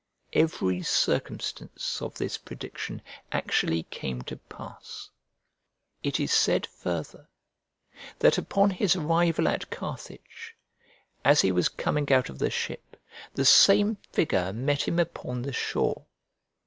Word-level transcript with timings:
Every 0.33 0.81
circumstance 0.81 2.01
of 2.01 2.15
this 2.15 2.35
prediction 2.35 3.03
actually 3.31 3.83
came 3.83 4.23
to 4.23 4.37
pass. 4.37 5.11
It 6.01 6.19
is 6.19 6.31
said 6.33 6.65
farther 6.65 7.29
that 8.17 8.39
upon 8.39 8.71
his 8.71 8.95
arrival 8.95 9.47
at 9.47 9.69
Carthage, 9.69 10.55
as 11.23 11.41
he 11.41 11.51
was 11.51 11.69
coming 11.69 12.11
out 12.11 12.29
of 12.29 12.39
the 12.39 12.49
ship, 12.49 12.97
the 13.35 13.45
same 13.45 13.97
figure 14.11 14.51
met 14.51 14.87
him 14.87 14.97
upon 14.97 15.43
the 15.43 15.53
shore. 15.53 16.07